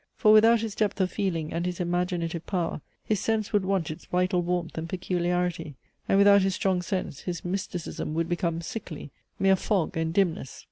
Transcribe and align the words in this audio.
For 0.15 0.33
without 0.33 0.61
his 0.61 0.73
depth 0.73 0.99
of 0.99 1.11
feeling 1.11 1.53
and 1.53 1.63
his 1.63 1.79
imaginative 1.79 2.47
power 2.47 2.81
his 3.03 3.19
sense 3.19 3.53
would 3.53 3.63
want 3.63 3.91
its 3.91 4.05
vital 4.05 4.41
warmth 4.41 4.75
and 4.75 4.89
peculiarity; 4.89 5.75
and 6.09 6.17
without 6.17 6.41
his 6.41 6.55
strong 6.55 6.81
sense, 6.81 7.19
his 7.19 7.45
mysticism 7.45 8.15
would 8.15 8.27
become 8.27 8.61
sickly 8.61 9.11
mere 9.37 9.55
fog, 9.55 9.95
and 9.97 10.11
dimness! 10.11 10.59